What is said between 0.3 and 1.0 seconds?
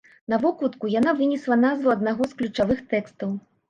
На вокладку